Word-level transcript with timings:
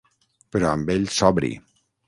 Però 0.55 0.71
amb 0.71 0.89
ell 0.95 1.07
sobri. 1.19 1.53